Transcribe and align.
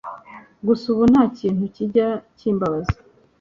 gusa 0.65 0.85
ubu 0.93 1.03
nta 1.11 1.23
kintu 1.37 1.63
kijya 1.75 2.07
kimbabaza 2.37 2.97